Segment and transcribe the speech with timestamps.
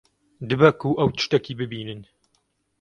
[0.47, 2.01] Dibe ku ew tiştekî bibînin.